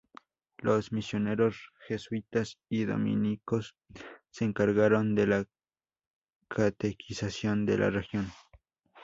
[0.57, 3.75] Los misioneros Jesuitas y Dominicos,
[4.31, 5.45] se encargaron de la
[6.47, 8.25] catequización de la región.